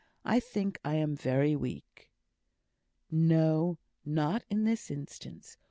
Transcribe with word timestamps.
I 0.25 0.39
think 0.39 0.79
I 0.83 0.95
am 0.95 1.15
very 1.15 1.55
weak." 1.55 2.09
"No, 3.11 3.77
not 4.03 4.43
in 4.49 4.63
this 4.63 4.89
instance. 4.89 5.57